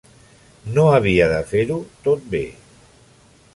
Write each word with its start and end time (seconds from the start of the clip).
No 0.77 0.85
havia 0.93 1.27
de 1.33 1.37
fer-ho 1.53 1.79
tot 2.09 2.27
bé. 2.35 2.43